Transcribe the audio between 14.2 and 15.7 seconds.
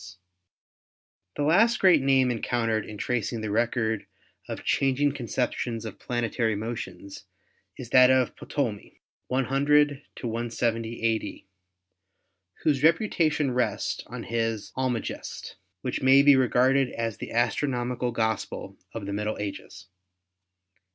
his "Almagest,"